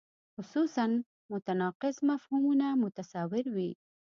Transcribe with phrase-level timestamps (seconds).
[0.33, 0.85] خصوصاً
[1.31, 3.71] متناقض مفهومونه متصور وي.